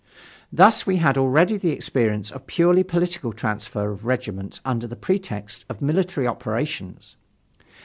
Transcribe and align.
Thus 0.51 0.87
we 0.87 0.97
had 0.97 1.15
already 1.15 1.57
the 1.57 1.69
experience 1.69 2.31
of 2.31 2.47
purely 2.47 2.81
political 2.83 3.33
transfer 3.33 3.91
of 3.91 4.03
regiments 4.03 4.59
under 4.65 4.87
the 4.87 4.95
pretext 4.95 5.63
of 5.69 5.79
military 5.79 6.25
operations. 6.25 7.17